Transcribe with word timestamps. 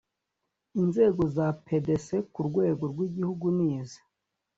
inzego 0.81 1.21
za 1.35 1.47
pdc 1.65 2.07
ku 2.33 2.39
rwego 2.47 2.83
rw 2.91 2.99
igihugu 3.07 3.45
ni 3.57 3.65
izi 3.79 3.99